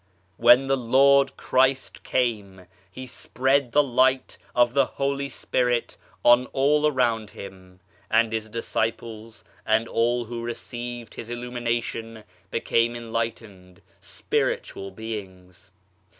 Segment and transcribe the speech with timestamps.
[0.37, 6.87] When the Lord Christ came He spread the Light of the Holy Spirit on all
[6.87, 10.25] around Him, and His disciples and EVOLUTION OF THE SOUL 57 all
[11.05, 15.69] who received His illumination became enlightened, spiritual beings.